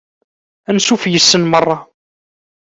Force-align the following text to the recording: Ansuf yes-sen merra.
Ansuf 0.69 1.03
yes-sen 1.11 1.43
merra. 1.51 1.77